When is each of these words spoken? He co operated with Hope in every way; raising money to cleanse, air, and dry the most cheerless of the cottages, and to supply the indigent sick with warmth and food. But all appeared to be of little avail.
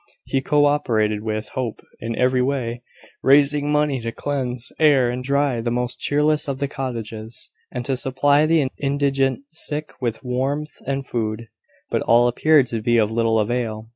He 0.25 0.41
co 0.41 0.65
operated 0.65 1.21
with 1.21 1.49
Hope 1.49 1.79
in 1.99 2.15
every 2.17 2.41
way; 2.41 2.81
raising 3.21 3.71
money 3.71 4.01
to 4.01 4.11
cleanse, 4.11 4.71
air, 4.79 5.11
and 5.11 5.23
dry 5.23 5.61
the 5.61 5.69
most 5.69 5.99
cheerless 5.99 6.47
of 6.47 6.57
the 6.57 6.67
cottages, 6.67 7.51
and 7.71 7.85
to 7.85 7.95
supply 7.95 8.47
the 8.47 8.65
indigent 8.79 9.43
sick 9.51 9.91
with 10.01 10.23
warmth 10.23 10.77
and 10.87 11.05
food. 11.05 11.49
But 11.91 12.01
all 12.01 12.25
appeared 12.25 12.65
to 12.69 12.81
be 12.81 12.97
of 12.97 13.11
little 13.11 13.37
avail. 13.39 13.89